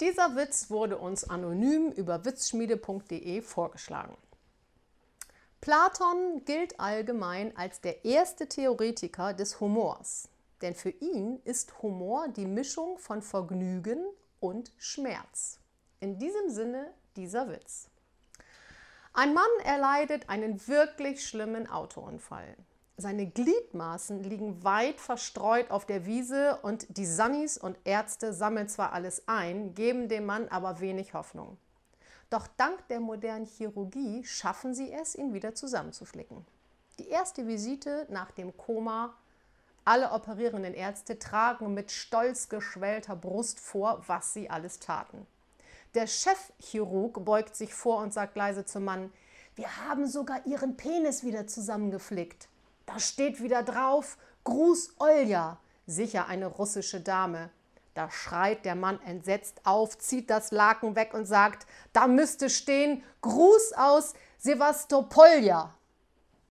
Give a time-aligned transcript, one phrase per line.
[0.00, 4.16] Dieser Witz wurde uns anonym über witzschmiede.de vorgeschlagen.
[5.60, 10.28] Platon gilt allgemein als der erste Theoretiker des Humors,
[10.62, 14.04] denn für ihn ist Humor die Mischung von Vergnügen
[14.40, 15.58] und Schmerz.
[16.00, 17.88] In diesem Sinne dieser Witz.
[19.12, 22.56] Ein Mann erleidet einen wirklich schlimmen Autounfall.
[22.96, 28.92] Seine Gliedmaßen liegen weit verstreut auf der Wiese und die Sannis und Ärzte sammeln zwar
[28.92, 31.58] alles ein, geben dem Mann aber wenig Hoffnung.
[32.30, 36.46] Doch dank der modernen Chirurgie schaffen sie es, ihn wieder zusammenzuflicken.
[37.00, 39.14] Die erste Visite nach dem Koma.
[39.84, 45.26] Alle operierenden Ärzte tragen mit stolz geschwellter Brust vor, was sie alles taten.
[45.94, 49.12] Der Chefchirurg beugt sich vor und sagt leise zum Mann,
[49.56, 52.48] wir haben sogar ihren Penis wieder zusammengeflickt.
[52.94, 57.50] Da steht wieder drauf, Gruß Olja, sicher eine russische Dame.
[57.92, 63.02] Da schreit der Mann entsetzt auf, zieht das Laken weg und sagt, da müsste stehen,
[63.20, 65.74] Gruß aus Sevastopolja.